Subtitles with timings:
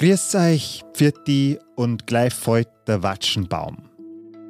[0.00, 3.78] Grüß euch, Pfirti und gleich folgt der Watschenbaum.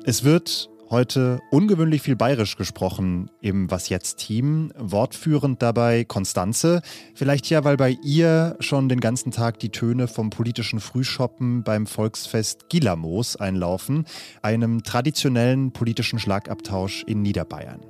[0.04, 4.70] Es wird heute ungewöhnlich viel bayerisch gesprochen im Was jetzt Team.
[4.76, 6.82] Wortführend dabei Konstanze.
[7.14, 11.86] Vielleicht ja, weil bei ihr schon den ganzen Tag die Töne vom politischen Frühschoppen beim
[11.86, 14.04] Volksfest Gilamos einlaufen,
[14.42, 17.80] einem traditionellen politischen Schlagabtausch in Niederbayern.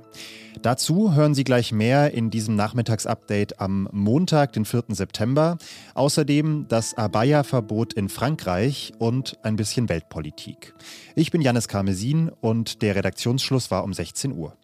[0.61, 4.83] Dazu hören Sie gleich mehr in diesem Nachmittagsupdate am Montag, den 4.
[4.89, 5.57] September.
[5.93, 10.73] Außerdem das Abaya-Verbot in Frankreich und ein bisschen Weltpolitik.
[11.15, 14.57] Ich bin Janis Karmesin und der Redaktionsschluss war um 16 Uhr.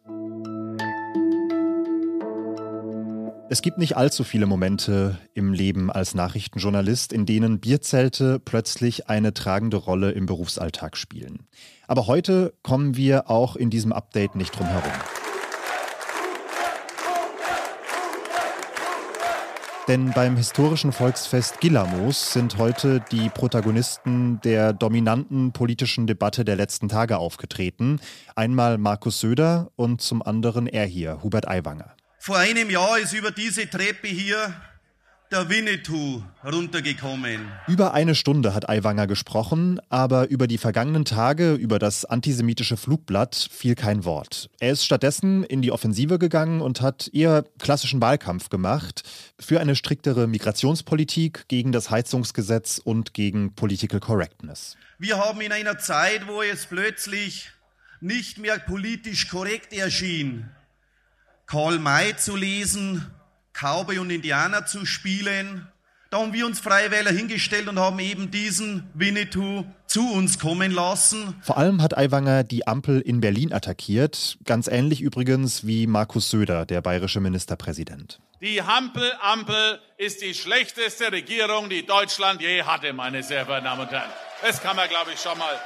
[3.48, 9.36] Es gibt nicht allzu viele Momente im Leben als Nachrichtenjournalist, in denen Bierzelte plötzlich eine
[9.36, 11.46] tragende Rolle im Berufsalltag spielen.
[11.88, 14.92] Aber heute kommen wir auch in diesem Update nicht drum herum.
[19.88, 26.90] Denn beim historischen Volksfest Gillamos sind heute die Protagonisten der dominanten politischen Debatte der letzten
[26.90, 28.00] Tage aufgetreten.
[28.36, 31.96] Einmal Markus Söder und zum anderen er hier, Hubert Aiwanger.
[32.18, 34.56] Vor einem Jahr ist über diese Treppe hier
[35.36, 37.52] der Winnetou runtergekommen.
[37.68, 43.50] Über eine Stunde hat Aiwanger gesprochen, aber über die vergangenen Tage, über das antisemitische Flugblatt
[43.52, 44.50] fiel kein Wort.
[44.62, 49.04] Er ist stattdessen in die Offensive gegangen und hat eher klassischen Wahlkampf gemacht
[49.38, 54.78] für eine striktere Migrationspolitik, gegen das Heizungsgesetz und gegen Political Correctness.
[55.00, 57.50] Wir haben in einer Zeit, wo es plötzlich
[58.00, 60.50] nicht mehr politisch korrekt erschien,
[61.46, 63.06] Karl May zu lesen
[63.60, 65.68] Cowboy und Indianer zu spielen.
[66.12, 70.72] Da haben wir uns Freie Wähler hingestellt und haben eben diesen Winnetou zu uns kommen
[70.72, 71.36] lassen.
[71.42, 74.38] Vor allem hat Aiwanger die Ampel in Berlin attackiert.
[74.46, 78.20] Ganz ähnlich übrigens wie Markus Söder, der bayerische Ministerpräsident.
[78.42, 83.92] Die Hampel-Ampel ist die schlechteste Regierung, die Deutschland je hatte, meine sehr verehrten Damen und
[83.92, 84.12] Herren.
[84.42, 85.60] Das kann man, glaube ich, schon mal.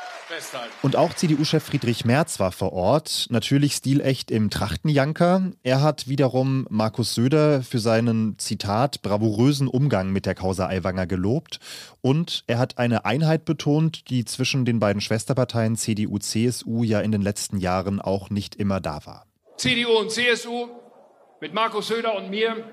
[0.82, 5.52] Und auch CDU-Chef Friedrich Merz war vor Ort, natürlich stilecht im Trachtenjanker.
[5.64, 11.60] Er hat wiederum Markus Söder für seinen, Zitat, bravourösen Umgang mit der Causa Aiwanger gelobt.
[12.02, 17.12] Und er hat eine Einheit betont, die zwischen den beiden Schwesterparteien CDU, CSU ja in
[17.12, 19.26] den letzten Jahren auch nicht immer da war.
[19.58, 20.70] CDU und CSU
[21.42, 22.66] mit Markus Söder und mir,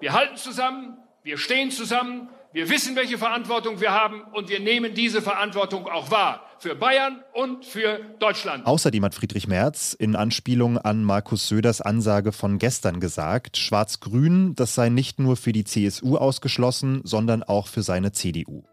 [0.00, 4.94] wir halten zusammen, wir stehen zusammen, wir wissen, welche Verantwortung wir haben und wir nehmen
[4.94, 6.47] diese Verantwortung auch wahr.
[6.60, 8.66] Für Bayern und für Deutschland.
[8.66, 14.74] Außerdem hat Friedrich Merz in Anspielung an Markus Söders Ansage von gestern gesagt, Schwarz-Grün, das
[14.74, 18.64] sei nicht nur für die CSU ausgeschlossen, sondern auch für seine CDU.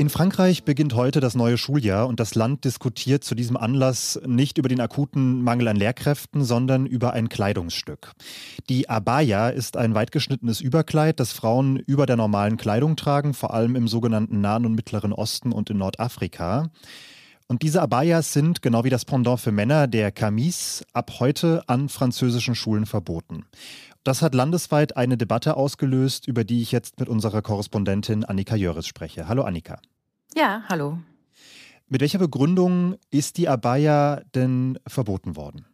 [0.00, 4.56] In Frankreich beginnt heute das neue Schuljahr und das Land diskutiert zu diesem Anlass nicht
[4.56, 8.12] über den akuten Mangel an Lehrkräften, sondern über ein Kleidungsstück.
[8.70, 13.76] Die Abaya ist ein weitgeschnittenes Überkleid, das Frauen über der normalen Kleidung tragen, vor allem
[13.76, 16.70] im sogenannten Nahen und Mittleren Osten und in Nordafrika.
[17.46, 21.90] Und diese Abayas sind, genau wie das Pendant für Männer, der Camis, ab heute an
[21.90, 23.44] französischen Schulen verboten.
[24.02, 28.86] Das hat landesweit eine Debatte ausgelöst, über die ich jetzt mit unserer Korrespondentin Annika Jöris
[28.86, 29.28] spreche.
[29.28, 29.78] Hallo Annika.
[30.34, 30.98] Ja, hallo.
[31.88, 35.66] Mit welcher Begründung ist die Abaya denn verboten worden?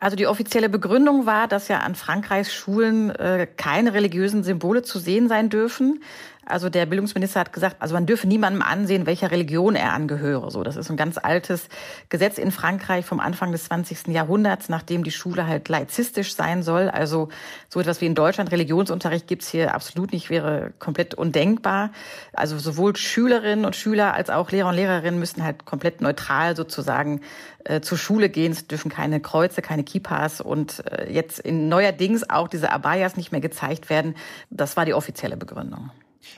[0.00, 4.98] Also die offizielle Begründung war, dass ja an Frankreichs Schulen äh, keine religiösen Symbole zu
[4.98, 6.02] sehen sein dürfen.
[6.48, 10.50] Also der Bildungsminister hat gesagt, also man dürfe niemandem ansehen, welcher Religion er angehöre.
[10.50, 11.68] So, das ist ein ganz altes
[12.08, 14.08] Gesetz in Frankreich vom Anfang des 20.
[14.08, 16.88] Jahrhunderts, nachdem die Schule halt laizistisch sein soll.
[16.88, 17.28] Also
[17.68, 21.90] so etwas wie in Deutschland Religionsunterricht gibt's hier absolut nicht, wäre komplett undenkbar.
[22.32, 27.20] Also sowohl Schülerinnen und Schüler als auch Lehrer und Lehrerinnen müssen halt komplett neutral sozusagen
[27.64, 28.52] äh, zur Schule gehen.
[28.52, 33.32] Es dürfen keine Kreuze, keine Kippas und äh, jetzt in neuerdings auch diese Abayas nicht
[33.32, 34.14] mehr gezeigt werden.
[34.48, 35.90] Das war die offizielle Begründung.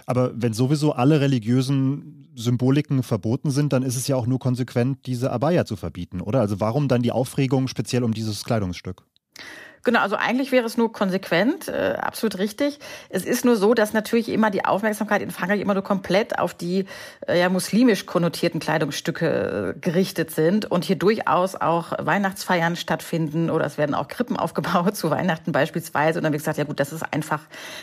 [0.06, 5.06] Aber wenn sowieso alle religiösen Symboliken verboten sind, dann ist es ja auch nur konsequent,
[5.06, 6.40] diese Abaya zu verbieten, oder?
[6.40, 9.04] Also warum dann die Aufregung speziell um dieses Kleidungsstück?
[9.82, 12.78] Genau, also eigentlich wäre es nur konsequent, äh, absolut richtig.
[13.08, 16.52] Es ist nur so, dass natürlich immer die Aufmerksamkeit in Frankreich immer nur komplett auf
[16.52, 16.84] die
[17.26, 23.64] äh, ja, muslimisch konnotierten Kleidungsstücke äh, gerichtet sind und hier durchaus auch Weihnachtsfeiern stattfinden oder
[23.64, 26.18] es werden auch Krippen aufgebaut zu Weihnachten beispielsweise.
[26.18, 27.40] Und dann wird gesagt, ja gut, das ist einfach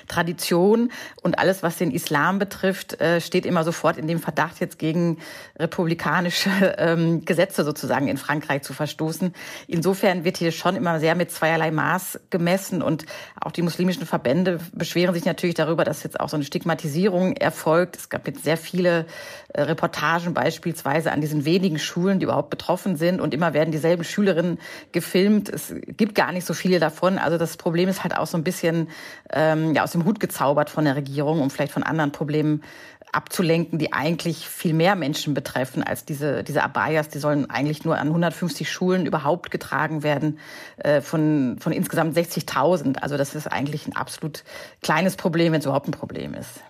[0.08, 0.92] Tradition
[1.24, 5.18] und alles, was den Islam betrifft, äh, steht immer sofort in dem Verdacht, jetzt gegen
[5.58, 9.34] republikanische ähm, Gesetze sozusagen in Frankreich zu verstoßen.
[9.66, 12.82] Insofern wird hier schon immer sehr mit zweierlei Maß Maß gemessen.
[12.82, 13.06] Und
[13.40, 17.96] auch die muslimischen Verbände beschweren sich natürlich darüber, dass jetzt auch so eine Stigmatisierung erfolgt.
[17.96, 19.06] Es gab jetzt sehr viele
[19.54, 23.22] äh, Reportagen beispielsweise an diesen wenigen Schulen, die überhaupt betroffen sind.
[23.22, 24.60] Und immer werden dieselben Schülerinnen
[24.92, 25.50] gefilmt.
[25.50, 27.18] Es gibt gar nicht so viele davon.
[27.18, 28.90] Also das Problem ist halt auch so ein bisschen
[29.32, 32.64] ähm, ja, aus dem Hut gezaubert von der Regierung, um vielleicht von anderen Problemen
[33.12, 37.10] abzulenken, die eigentlich viel mehr Menschen betreffen als diese, diese Abayas.
[37.10, 40.40] Die sollen eigentlich nur an 150 Schulen überhaupt getragen werden
[40.78, 42.98] äh, von, von insgesamt 60.000.
[42.98, 44.44] Also das ist eigentlich ein absolut
[44.82, 46.62] kleines Problem, wenn es überhaupt ein Problem ist.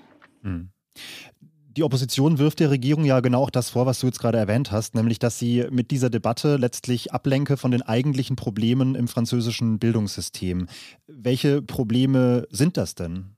[0.43, 0.69] Hm.
[1.77, 4.71] Die Opposition wirft der Regierung ja genau auch das vor, was du jetzt gerade erwähnt
[4.71, 9.77] hast, nämlich dass sie mit dieser Debatte letztlich ablenke von den eigentlichen Problemen im französischen
[9.77, 10.67] Bildungssystem.
[11.05, 13.35] Welche Probleme sind das denn?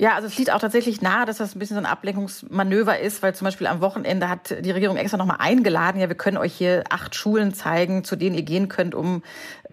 [0.00, 3.20] Ja, also es liegt auch tatsächlich nahe, dass das ein bisschen so ein Ablenkungsmanöver ist,
[3.20, 6.54] weil zum Beispiel am Wochenende hat die Regierung extra nochmal eingeladen, ja, wir können euch
[6.54, 9.24] hier acht Schulen zeigen, zu denen ihr gehen könnt, um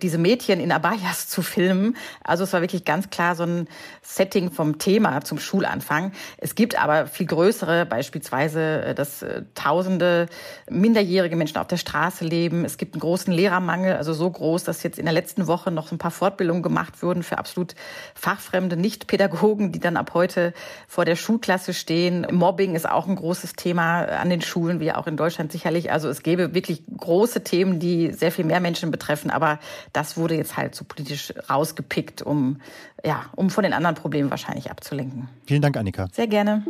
[0.01, 1.95] diese Mädchen in Abayas zu filmen.
[2.23, 3.67] Also es war wirklich ganz klar so ein
[4.01, 6.11] Setting vom Thema zum Schulanfang.
[6.37, 10.25] Es gibt aber viel größere, beispielsweise, äh, dass äh, tausende
[10.67, 12.65] minderjährige Menschen auf der Straße leben.
[12.65, 15.91] Es gibt einen großen Lehrermangel, also so groß, dass jetzt in der letzten Woche noch
[15.91, 17.75] ein paar Fortbildungen gemacht wurden für absolut
[18.15, 20.53] fachfremde Nichtpädagogen, die dann ab heute
[20.87, 22.25] vor der Schulklasse stehen.
[22.31, 25.91] Mobbing ist auch ein großes Thema an den Schulen, wie auch in Deutschland sicherlich.
[25.91, 29.59] Also es gäbe wirklich große Themen, die sehr viel mehr Menschen betreffen, aber
[29.93, 32.59] das wurde jetzt halt so politisch rausgepickt, um,
[33.03, 35.29] ja, um von den anderen Problemen wahrscheinlich abzulenken.
[35.45, 36.07] Vielen Dank, Annika.
[36.11, 36.63] Sehr gerne.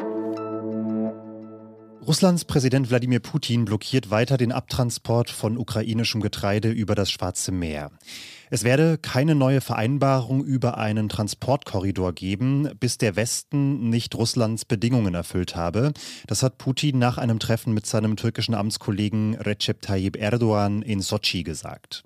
[2.06, 7.90] Russlands Präsident Wladimir Putin blockiert weiter den Abtransport von ukrainischem Getreide über das Schwarze Meer.
[8.52, 15.16] Es werde keine neue Vereinbarung über einen Transportkorridor geben, bis der Westen nicht Russlands Bedingungen
[15.16, 15.94] erfüllt habe.
[16.28, 21.44] Das hat Putin nach einem Treffen mit seinem türkischen Amtskollegen Recep Tayyip Erdogan in Sochi
[21.44, 22.04] gesagt.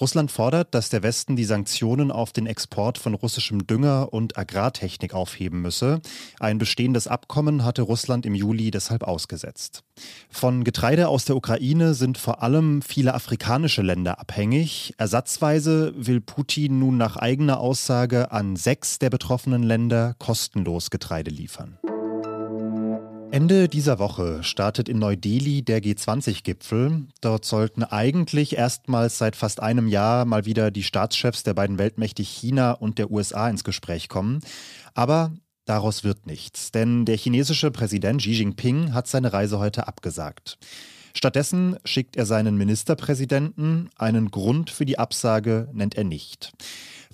[0.00, 5.14] Russland fordert, dass der Westen die Sanktionen auf den Export von russischem Dünger und Agrartechnik
[5.14, 6.00] aufheben müsse.
[6.40, 9.85] Ein bestehendes Abkommen hatte Russland im Juli deshalb ausgesetzt.
[10.30, 14.94] Von Getreide aus der Ukraine sind vor allem viele afrikanische Länder abhängig.
[14.98, 21.78] Ersatzweise will Putin nun nach eigener Aussage an sechs der betroffenen Länder kostenlos Getreide liefern.
[23.32, 27.06] Ende dieser Woche startet in Neu-Delhi der G20-Gipfel.
[27.20, 32.22] Dort sollten eigentlich erstmals seit fast einem Jahr mal wieder die Staatschefs der beiden Weltmächte
[32.22, 34.40] China und der USA ins Gespräch kommen.
[34.94, 35.32] Aber
[35.66, 40.58] daraus wird nichts, denn der chinesische Präsident Xi Jinping hat seine Reise heute abgesagt.
[41.12, 43.90] Stattdessen schickt er seinen Ministerpräsidenten.
[43.96, 46.52] Einen Grund für die Absage nennt er nicht.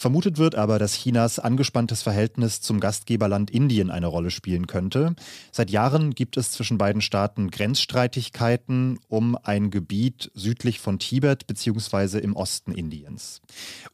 [0.02, 5.14] Vermutet wird aber, dass Chinas angespanntes Verhältnis zum Gastgeberland Indien eine Rolle spielen könnte.
[5.52, 12.18] Seit Jahren gibt es zwischen beiden Staaten Grenzstreitigkeiten um ein Gebiet südlich von Tibet bzw.
[12.18, 13.42] im Osten Indiens.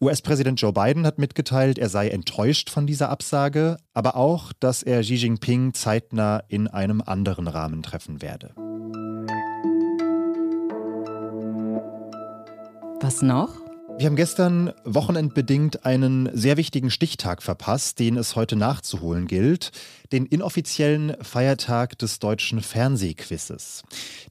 [0.01, 5.03] US-Präsident Joe Biden hat mitgeteilt, er sei enttäuscht von dieser Absage, aber auch, dass er
[5.03, 8.55] Xi Jinping zeitnah in einem anderen Rahmen treffen werde.
[13.03, 13.68] Was noch?
[13.99, 19.73] Wir haben gestern wochenendbedingt einen sehr wichtigen Stichtag verpasst, den es heute nachzuholen gilt,
[20.13, 23.83] den inoffiziellen Feiertag des deutschen Fernsehquizzes.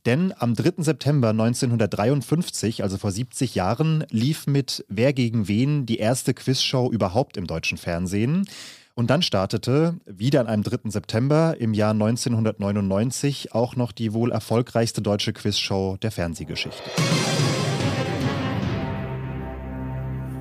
[0.06, 0.84] Denn am 3.
[0.84, 7.36] September 1953, also vor 70 Jahren, lief mit Wer gegen wen die erste Quizshow überhaupt
[7.36, 8.48] im deutschen Fernsehen.
[8.96, 10.92] Und dann startete, wieder an einem 3.
[10.92, 16.84] September im Jahr 1999, auch noch die wohl erfolgreichste deutsche Quizshow der Fernsehgeschichte.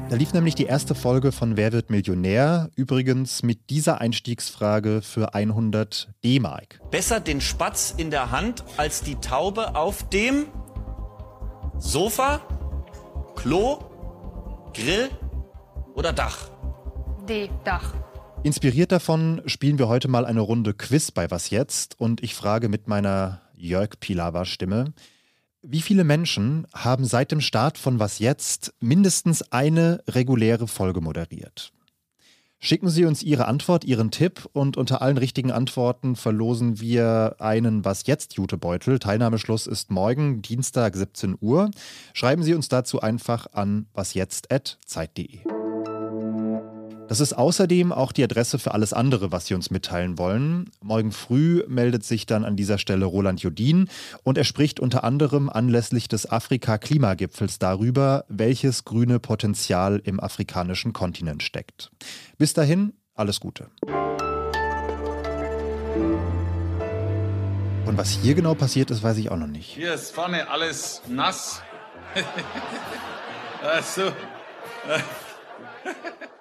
[0.08, 2.70] Da lief nämlich die erste Folge von Wer wird Millionär?
[2.76, 6.80] Übrigens mit dieser Einstiegsfrage für 100 D-Mark.
[6.92, 10.46] Besser den Spatz in der Hand als die Taube auf dem
[11.78, 12.40] Sofa,
[13.34, 13.80] Klo,
[14.74, 15.08] Grill
[15.94, 16.50] oder Dach?
[17.28, 17.92] D, Dach.
[18.44, 22.68] Inspiriert davon spielen wir heute mal eine Runde Quiz bei Was jetzt und ich frage
[22.68, 24.92] mit meiner Jörg Pilawa Stimme.
[25.68, 31.72] Wie viele Menschen haben seit dem Start von Was jetzt mindestens eine reguläre Folge moderiert?
[32.60, 37.84] Schicken Sie uns Ihre Antwort, Ihren Tipp und unter allen richtigen Antworten verlosen wir einen
[37.84, 39.00] Was jetzt Jutebeutel.
[39.00, 41.72] Teilnahmeschluss ist morgen, Dienstag 17 Uhr.
[42.14, 45.55] Schreiben Sie uns dazu einfach an wasjetzt.zeit.de.
[47.08, 50.70] Das ist außerdem auch die Adresse für alles andere, was Sie uns mitteilen wollen.
[50.82, 53.88] Morgen früh meldet sich dann an dieser Stelle Roland Jodin
[54.24, 61.44] und er spricht unter anderem anlässlich des Afrika-Klimagipfels darüber, welches grüne Potenzial im afrikanischen Kontinent
[61.44, 61.92] steckt.
[62.38, 63.68] Bis dahin, alles Gute.
[67.86, 69.68] Und was hier genau passiert ist, weiß ich auch noch nicht.
[69.68, 71.62] Hier ist vorne alles nass.
[73.62, 74.10] also,